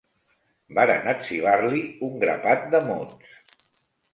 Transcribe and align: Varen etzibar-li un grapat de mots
Varen 0.77 1.09
etzibar-li 1.11 1.83
un 2.09 2.17
grapat 2.25 2.67
de 2.73 2.83
mots 2.89 3.61